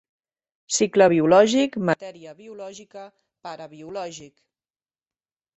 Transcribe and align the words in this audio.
Cicle 0.77 1.07
biològic, 1.13 1.77
matèria 1.91 2.33
biològica, 2.41 3.05
pare 3.49 3.71
biològic. 3.75 4.35